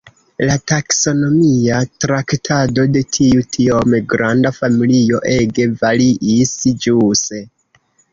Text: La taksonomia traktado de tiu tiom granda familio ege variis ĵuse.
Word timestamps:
La 0.49 0.53
taksonomia 0.69 1.81
traktado 2.05 2.85
de 2.95 3.03
tiu 3.17 3.43
tiom 3.57 3.93
granda 4.15 4.53
familio 4.61 5.21
ege 5.35 5.67
variis 5.83 6.55
ĵuse. 6.87 7.43